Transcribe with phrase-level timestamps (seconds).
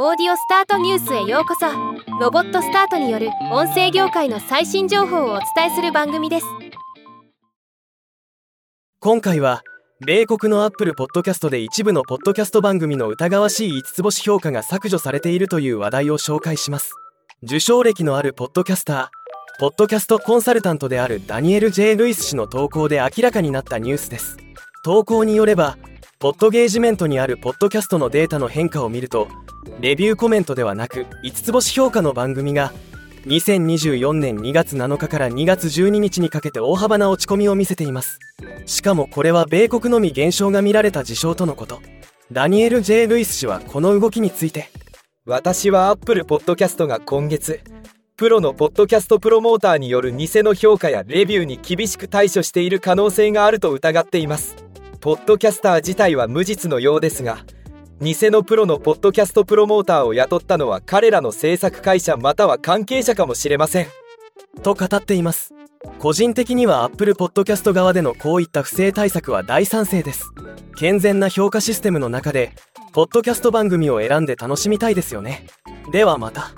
[0.00, 1.66] オーディオスタートニュースへようこそ。
[2.20, 6.46] ロボットスタートによる音声業界の最新情報をお伝えする番組です。
[9.00, 9.62] 今回は
[10.06, 16.92] 米国のアップルポッドキャストで一部のポッドキャスト番組の疑わしい5つ星評価が削除されているという話題を紹介します。
[17.42, 19.08] 受賞歴のあるポッドキャスター
[19.58, 24.36] ポッドキャストコンサルタントであるダニエル・ J・ ルイス氏の投稿で明らかになったニュースです。
[24.84, 25.76] 投稿によれば
[26.20, 29.28] ポッドゲージメントにあるポッドキャストのデータの変化を見ると
[29.78, 32.72] レビューコメントではなく5つ星評価の番組が
[33.26, 38.18] 2024年2月7日から2月12日にかけて大幅な落ち込みを見せています。
[38.66, 41.80] しかもこれは米国のみ減少が見られた事象とのこと。
[42.32, 44.70] ダニエル・ J・ ルイス氏はこの動きについて
[45.24, 47.60] 私はアップルポッドキャストが今月
[48.16, 54.67] プロのポッドキャストプロモーターによる偽の評価やレビューに厳しく対処している可能性があると疑っています。
[55.00, 57.38] ポッドキャスター自体は無実のようですが
[58.00, 63.86] 偽のプロのポッドキャストプロモーターを雇ったのは彼らの制作会社または関係者かもしれません。
[64.62, 65.52] と語っています。
[65.98, 70.30] 個人的には Apple Podcast 側でのこういった不正対策は大賛成です。
[70.78, 72.52] 健全な評価システムの中で
[72.92, 75.46] ポッドキャスト番組を選んで楽しみたいですよね。
[75.90, 76.52] ではまた。